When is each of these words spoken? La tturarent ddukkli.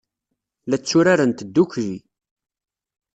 La 0.69 0.77
tturarent 0.79 1.39
ddukkli. 1.47 1.93